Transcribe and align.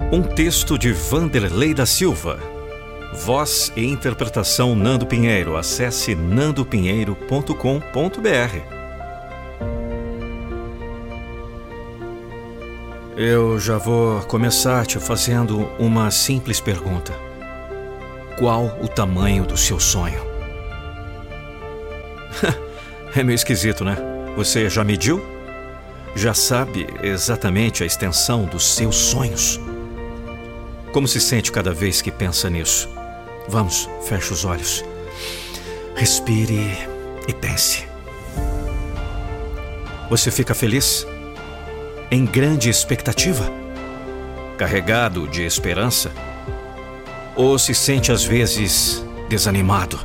Um 0.00 0.22
texto 0.22 0.78
de 0.78 0.92
Vanderlei 0.92 1.74
da 1.74 1.86
Silva. 1.86 2.38
Voz 3.14 3.72
e 3.74 3.84
interpretação 3.84 4.76
Nando 4.76 5.06
Pinheiro. 5.06 5.56
Acesse 5.56 6.14
nandopinheiro.com.br. 6.14 8.76
Eu 13.16 13.58
já 13.58 13.78
vou 13.78 14.20
começar 14.22 14.86
te 14.86 15.00
fazendo 15.00 15.68
uma 15.78 16.10
simples 16.10 16.60
pergunta. 16.60 17.14
Qual 18.38 18.78
o 18.82 18.88
tamanho 18.88 19.44
do 19.44 19.56
seu 19.56 19.80
sonho? 19.80 20.20
é 23.16 23.24
meio 23.24 23.34
esquisito, 23.34 23.82
né? 23.82 23.96
Você 24.36 24.68
já 24.68 24.84
mediu? 24.84 25.24
Já 26.14 26.34
sabe 26.34 26.86
exatamente 27.02 27.82
a 27.82 27.86
extensão 27.86 28.44
dos 28.44 28.74
seus 28.74 28.94
sonhos? 28.94 29.58
Como 30.96 31.06
se 31.06 31.20
sente 31.20 31.52
cada 31.52 31.74
vez 31.74 32.00
que 32.00 32.10
pensa 32.10 32.48
nisso? 32.48 32.88
Vamos, 33.50 33.86
feche 34.08 34.32
os 34.32 34.46
olhos. 34.46 34.82
Respire 35.94 36.74
e 37.28 37.34
pense. 37.34 37.86
Você 40.08 40.30
fica 40.30 40.54
feliz? 40.54 41.06
Em 42.10 42.24
grande 42.24 42.70
expectativa? 42.70 43.44
Carregado 44.56 45.28
de 45.28 45.42
esperança? 45.42 46.10
Ou 47.34 47.58
se 47.58 47.74
sente 47.74 48.10
às 48.10 48.24
vezes 48.24 49.04
desanimado, 49.28 50.00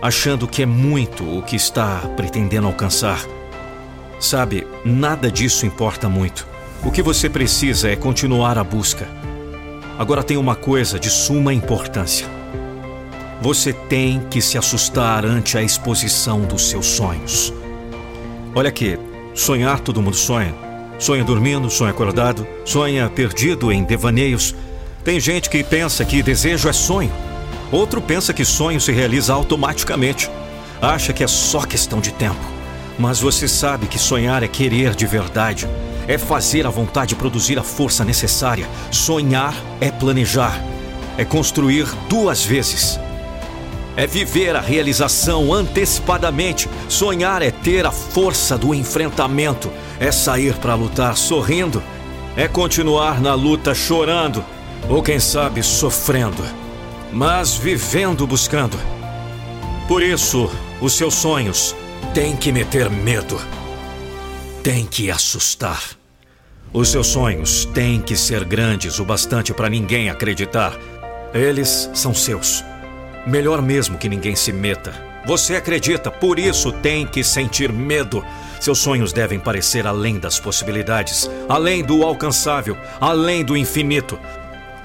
achando 0.00 0.46
que 0.46 0.62
é 0.62 0.66
muito 0.66 1.24
o 1.36 1.42
que 1.42 1.56
está 1.56 1.96
pretendendo 2.14 2.68
alcançar? 2.68 3.26
Sabe, 4.20 4.68
nada 4.84 5.32
disso 5.32 5.66
importa 5.66 6.08
muito. 6.08 6.46
O 6.84 6.92
que 6.92 7.02
você 7.02 7.28
precisa 7.28 7.90
é 7.90 7.96
continuar 7.96 8.56
a 8.56 8.62
busca 8.62 9.08
Agora 10.02 10.24
tem 10.24 10.36
uma 10.36 10.56
coisa 10.56 10.98
de 10.98 11.08
suma 11.08 11.54
importância. 11.54 12.26
Você 13.40 13.72
tem 13.72 14.20
que 14.28 14.42
se 14.42 14.58
assustar 14.58 15.24
ante 15.24 15.56
a 15.56 15.62
exposição 15.62 16.40
dos 16.40 16.68
seus 16.68 16.86
sonhos. 16.86 17.54
Olha 18.52 18.68
aqui, 18.68 18.98
sonhar 19.32 19.78
todo 19.78 20.02
mundo 20.02 20.16
sonha. 20.16 20.52
Sonha 20.98 21.22
dormindo, 21.22 21.70
sonha 21.70 21.92
acordado, 21.92 22.44
sonha 22.64 23.08
perdido 23.08 23.70
em 23.70 23.84
devaneios. 23.84 24.56
Tem 25.04 25.20
gente 25.20 25.48
que 25.48 25.62
pensa 25.62 26.04
que 26.04 26.20
desejo 26.20 26.68
é 26.68 26.72
sonho. 26.72 27.12
Outro 27.70 28.02
pensa 28.02 28.34
que 28.34 28.44
sonho 28.44 28.80
se 28.80 28.90
realiza 28.90 29.32
automaticamente. 29.32 30.28
Acha 30.80 31.12
que 31.12 31.22
é 31.22 31.28
só 31.28 31.60
questão 31.60 32.00
de 32.00 32.10
tempo. 32.10 32.44
Mas 32.98 33.20
você 33.20 33.46
sabe 33.46 33.86
que 33.86 34.00
sonhar 34.00 34.42
é 34.42 34.48
querer 34.48 34.96
de 34.96 35.06
verdade 35.06 35.68
é 36.06 36.18
fazer 36.18 36.66
a 36.66 36.70
vontade 36.70 37.14
produzir 37.14 37.58
a 37.58 37.62
força 37.62 38.04
necessária. 38.04 38.68
Sonhar 38.90 39.54
é 39.80 39.90
planejar, 39.90 40.60
é 41.16 41.24
construir 41.24 41.86
duas 42.08 42.44
vezes. 42.44 42.98
É 43.96 44.06
viver 44.06 44.56
a 44.56 44.60
realização 44.60 45.52
antecipadamente. 45.52 46.68
Sonhar 46.88 47.42
é 47.42 47.50
ter 47.50 47.84
a 47.84 47.90
força 47.90 48.56
do 48.56 48.74
enfrentamento, 48.74 49.70
é 50.00 50.10
sair 50.10 50.54
para 50.54 50.74
lutar 50.74 51.16
sorrindo, 51.16 51.82
é 52.36 52.48
continuar 52.48 53.20
na 53.20 53.34
luta 53.34 53.74
chorando, 53.74 54.42
ou 54.88 55.02
quem 55.02 55.20
sabe 55.20 55.62
sofrendo, 55.62 56.42
mas 57.12 57.54
vivendo 57.54 58.26
buscando. 58.26 58.78
Por 59.86 60.02
isso, 60.02 60.50
os 60.80 60.94
seus 60.94 61.14
sonhos 61.14 61.76
têm 62.14 62.34
que 62.34 62.50
meter 62.50 62.88
medo 62.88 63.38
tem 64.62 64.86
que 64.86 65.10
assustar. 65.10 65.82
Os 66.72 66.88
seus 66.88 67.08
sonhos 67.08 67.64
têm 67.66 68.00
que 68.00 68.16
ser 68.16 68.44
grandes 68.44 69.00
o 69.00 69.04
bastante 69.04 69.52
para 69.52 69.68
ninguém 69.68 70.08
acreditar. 70.08 70.78
Eles 71.34 71.90
são 71.92 72.14
seus. 72.14 72.64
Melhor 73.26 73.60
mesmo 73.60 73.98
que 73.98 74.08
ninguém 74.08 74.36
se 74.36 74.52
meta. 74.52 74.94
Você 75.26 75.56
acredita, 75.56 76.10
por 76.10 76.38
isso 76.38 76.70
tem 76.70 77.06
que 77.06 77.24
sentir 77.24 77.72
medo. 77.72 78.24
Seus 78.60 78.78
sonhos 78.78 79.12
devem 79.12 79.38
parecer 79.38 79.84
além 79.86 80.18
das 80.18 80.38
possibilidades, 80.38 81.28
além 81.48 81.82
do 81.82 82.04
alcançável, 82.04 82.76
além 83.00 83.44
do 83.44 83.56
infinito. 83.56 84.18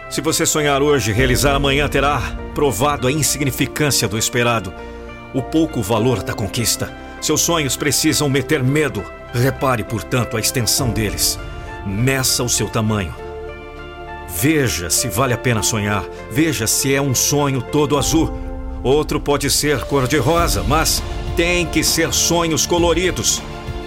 Se 0.10 0.22
você 0.22 0.46
sonhar 0.46 0.82
hoje, 0.82 1.12
realizar 1.12 1.56
amanhã 1.56 1.88
terá 1.88 2.20
provado 2.56 3.08
a 3.08 3.12
insignificância 3.12 4.08
do 4.08 4.18
esperado, 4.18 4.74
o 5.34 5.42
pouco 5.42 5.84
valor 5.84 6.24
da 6.24 6.34
conquista. 6.34 6.92
Seus 7.22 7.42
sonhos 7.42 7.76
precisam 7.76 8.30
meter 8.30 8.64
medo, 8.64 9.04
Repare, 9.34 9.84
portanto, 9.84 10.38
a 10.38 10.40
extensão 10.40 10.90
deles. 10.90 11.40
Meça 11.86 12.44
o 12.44 12.50
seu 12.50 12.70
tamanho. 12.70 13.14
Veja 14.30 14.90
se 14.90 15.08
vale 15.08 15.34
a 15.34 15.38
pena 15.38 15.64
sonhar. 15.64 16.04
Veja 16.32 16.68
se 16.68 16.94
é 16.94 17.02
um 17.02 17.16
sonho 17.16 17.62
todo 17.62 17.98
azul. 17.98 18.32
Outro 18.84 19.20
pode 19.20 19.50
ser 19.50 19.84
cor-de-rosa, 19.86 20.64
mas 20.64 21.02
tem 21.36 21.66
que 21.66 21.84
ser 21.84 22.14
sonhos 22.14 22.66
coloridos 22.66 23.42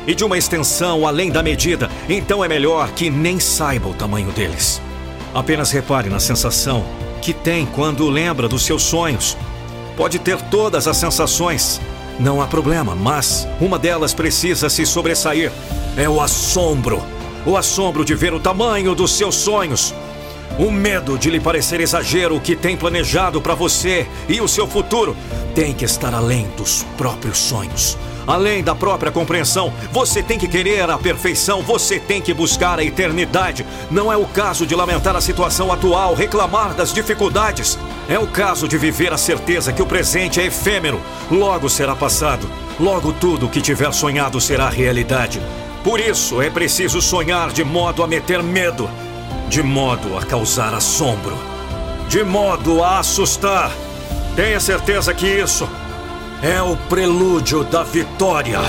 e 0.06 0.14
de 0.14 0.24
uma 0.24 0.38
extensão 0.38 1.06
além 1.06 1.30
da 1.30 1.42
medida. 1.42 1.90
Então 2.08 2.44
é 2.44 2.48
melhor 2.48 2.90
que 2.92 3.10
nem 3.10 3.38
saiba 3.38 3.88
o 3.88 3.94
tamanho 3.94 4.32
deles. 4.32 4.80
Apenas 5.34 5.70
repare 5.70 6.08
na 6.08 6.18
sensação 6.18 6.84
que 7.22 7.32
tem 7.32 7.66
quando 7.66 8.08
lembra 8.08 8.48
dos 8.48 8.64
seus 8.64 8.82
sonhos. 8.82 9.36
Pode 9.96 10.18
ter 10.18 10.40
todas 10.42 10.88
as 10.88 10.96
sensações, 10.96 11.80
não 12.20 12.42
há 12.42 12.46
problema, 12.46 12.94
mas 12.94 13.48
uma 13.60 13.78
delas 13.78 14.12
precisa 14.12 14.68
se 14.68 14.84
sobressair. 14.84 15.50
É 15.96 16.08
o 16.08 16.20
assombro. 16.20 17.02
O 17.46 17.56
assombro 17.56 18.04
de 18.04 18.14
ver 18.14 18.34
o 18.34 18.38
tamanho 18.38 18.94
dos 18.94 19.16
seus 19.16 19.34
sonhos. 19.34 19.94
O 20.58 20.70
medo 20.70 21.16
de 21.16 21.30
lhe 21.30 21.40
parecer 21.40 21.80
exagero 21.80 22.36
o 22.36 22.40
que 22.40 22.54
tem 22.54 22.76
planejado 22.76 23.40
para 23.40 23.54
você 23.54 24.06
e 24.28 24.40
o 24.40 24.48
seu 24.48 24.66
futuro 24.66 25.16
tem 25.54 25.72
que 25.72 25.86
estar 25.86 26.14
além 26.14 26.46
dos 26.56 26.84
próprios 26.98 27.38
sonhos. 27.38 27.96
Além 28.30 28.62
da 28.62 28.76
própria 28.76 29.10
compreensão, 29.10 29.72
você 29.90 30.22
tem 30.22 30.38
que 30.38 30.46
querer 30.46 30.88
a 30.88 30.96
perfeição, 30.96 31.62
você 31.62 31.98
tem 31.98 32.22
que 32.22 32.32
buscar 32.32 32.78
a 32.78 32.84
eternidade. 32.84 33.66
Não 33.90 34.12
é 34.12 34.16
o 34.16 34.24
caso 34.24 34.64
de 34.64 34.72
lamentar 34.72 35.16
a 35.16 35.20
situação 35.20 35.72
atual, 35.72 36.14
reclamar 36.14 36.72
das 36.72 36.92
dificuldades. 36.92 37.76
É 38.08 38.20
o 38.20 38.28
caso 38.28 38.68
de 38.68 38.78
viver 38.78 39.12
a 39.12 39.18
certeza 39.18 39.72
que 39.72 39.82
o 39.82 39.86
presente 39.86 40.40
é 40.40 40.46
efêmero, 40.46 41.00
logo 41.28 41.68
será 41.68 41.96
passado. 41.96 42.48
Logo 42.78 43.12
tudo 43.12 43.46
o 43.46 43.48
que 43.48 43.60
tiver 43.60 43.92
sonhado 43.92 44.40
será 44.40 44.68
realidade. 44.68 45.42
Por 45.82 45.98
isso 45.98 46.40
é 46.40 46.48
preciso 46.48 47.02
sonhar 47.02 47.50
de 47.50 47.64
modo 47.64 48.00
a 48.00 48.06
meter 48.06 48.44
medo, 48.44 48.88
de 49.48 49.60
modo 49.60 50.16
a 50.16 50.22
causar 50.22 50.72
assombro, 50.72 51.36
de 52.08 52.22
modo 52.22 52.84
a 52.84 53.00
assustar. 53.00 53.72
Tenha 54.36 54.60
certeza 54.60 55.12
que 55.12 55.26
isso 55.26 55.68
é 56.42 56.62
o 56.62 56.74
prelúdio 56.88 57.62
da 57.64 57.82
vitória. 57.82 58.60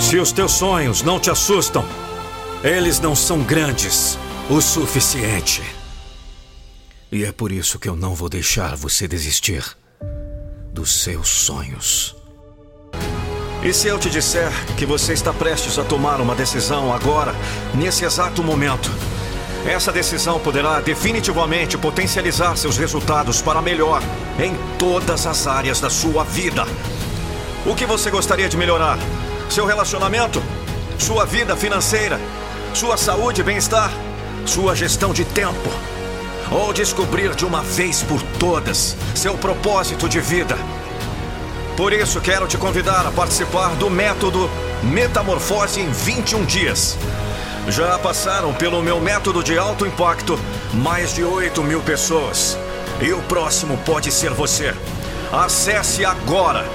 Se 0.00 0.16
os 0.16 0.30
teus 0.32 0.52
sonhos 0.52 1.02
não 1.02 1.18
te 1.18 1.30
assustam, 1.30 1.84
eles 2.62 3.00
não 3.00 3.16
são 3.16 3.42
grandes 3.42 4.16
o 4.48 4.60
suficiente. 4.60 5.62
E 7.10 7.24
é 7.24 7.32
por 7.32 7.50
isso 7.50 7.78
que 7.78 7.88
eu 7.88 7.96
não 7.96 8.14
vou 8.14 8.28
deixar 8.28 8.76
você 8.76 9.08
desistir 9.08 9.64
dos 10.72 11.02
seus 11.02 11.28
sonhos. 11.28 12.19
E 13.62 13.74
se 13.74 13.88
eu 13.88 13.98
te 13.98 14.08
disser 14.08 14.50
que 14.74 14.86
você 14.86 15.12
está 15.12 15.34
prestes 15.34 15.78
a 15.78 15.84
tomar 15.84 16.18
uma 16.18 16.34
decisão 16.34 16.94
agora, 16.94 17.34
nesse 17.74 18.06
exato 18.06 18.42
momento? 18.42 18.90
Essa 19.66 19.92
decisão 19.92 20.40
poderá 20.40 20.80
definitivamente 20.80 21.76
potencializar 21.76 22.56
seus 22.56 22.78
resultados 22.78 23.42
para 23.42 23.60
melhor 23.60 24.02
em 24.42 24.56
todas 24.78 25.26
as 25.26 25.46
áreas 25.46 25.78
da 25.78 25.90
sua 25.90 26.24
vida. 26.24 26.66
O 27.66 27.74
que 27.74 27.84
você 27.84 28.10
gostaria 28.10 28.48
de 28.48 28.56
melhorar? 28.56 28.98
Seu 29.50 29.66
relacionamento? 29.66 30.42
Sua 30.98 31.26
vida 31.26 31.54
financeira? 31.54 32.18
Sua 32.72 32.96
saúde 32.96 33.42
e 33.42 33.44
bem-estar? 33.44 33.92
Sua 34.46 34.74
gestão 34.74 35.12
de 35.12 35.26
tempo? 35.26 35.70
Ou 36.50 36.72
descobrir 36.72 37.34
de 37.34 37.44
uma 37.44 37.62
vez 37.62 38.02
por 38.02 38.22
todas 38.38 38.96
seu 39.14 39.34
propósito 39.34 40.08
de 40.08 40.18
vida? 40.18 40.56
Por 41.80 41.92
isso, 41.94 42.20
quero 42.20 42.46
te 42.46 42.58
convidar 42.58 43.06
a 43.06 43.10
participar 43.10 43.70
do 43.76 43.88
método 43.88 44.50
Metamorfose 44.82 45.80
em 45.80 45.90
21 45.90 46.44
dias. 46.44 46.98
Já 47.68 47.98
passaram 47.98 48.52
pelo 48.52 48.82
meu 48.82 49.00
método 49.00 49.42
de 49.42 49.56
alto 49.56 49.86
impacto 49.86 50.38
mais 50.74 51.14
de 51.14 51.24
8 51.24 51.62
mil 51.62 51.80
pessoas. 51.80 52.58
E 53.00 53.14
o 53.14 53.22
próximo 53.22 53.78
pode 53.78 54.12
ser 54.12 54.32
você. 54.32 54.74
Acesse 55.32 56.04
agora 56.04 56.66